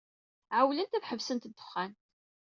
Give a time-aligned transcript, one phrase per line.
[0.57, 1.91] Ɛewwlent ad ḥebsent ddexxan.